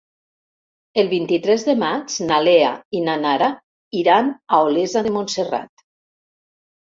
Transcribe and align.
El 1.01 1.09
vint-i-tres 1.09 1.65
de 1.67 1.73
maig 1.81 2.15
na 2.29 2.39
Lea 2.47 2.71
i 2.99 3.03
na 3.09 3.17
Nara 3.25 3.49
iran 4.01 4.31
a 4.31 4.61
Olesa 4.69 5.07
de 5.09 5.11
Montserrat. 5.19 5.85